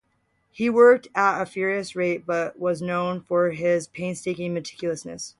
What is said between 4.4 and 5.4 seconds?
meticulousness.